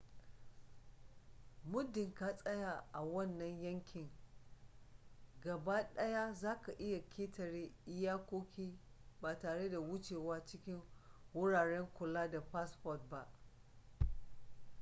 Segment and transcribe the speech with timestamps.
[1.71, 4.09] muddin ka tsaya a wannan yankin
[5.41, 8.79] gabaɗaya zaka iya ƙetare iyakoki
[9.21, 10.81] ba tare da wucewa cikin
[11.33, 13.31] wuraren kula da fasfon ba